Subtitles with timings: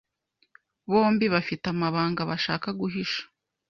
[0.91, 3.21] bombi bafite amabanga bashaka guhisha